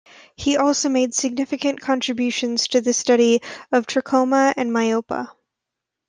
He 0.35 0.57
also 0.57 0.89
made 0.89 1.13
significant 1.13 1.79
contributions 1.79 2.67
to 2.69 2.81
the 2.81 2.91
study 2.91 3.39
of 3.71 3.85
trachoma 3.85 4.51
and 4.57 4.73
myopia. 4.73 5.29